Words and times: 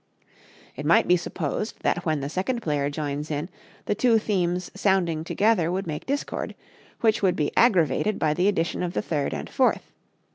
It 0.75 0.83
might 0.83 1.07
be 1.07 1.15
supposed 1.15 1.81
that 1.81 2.03
when 2.07 2.21
the 2.21 2.27
second 2.29 2.63
player 2.63 2.89
joins 2.89 3.29
in, 3.29 3.49
the 3.85 3.93
two 3.93 4.17
themes 4.17 4.71
sounding 4.73 5.23
together 5.23 5.71
would 5.71 5.85
make 5.85 6.07
discord, 6.07 6.55
which 7.01 7.21
would 7.21 7.35
be 7.35 7.55
aggravated 7.55 8.17
by 8.17 8.33
the 8.33 8.47
addition 8.47 8.81
of 8.81 8.93
the 8.93 9.03
third 9.03 9.31
and 9.31 9.47
fourth. 9.47 9.91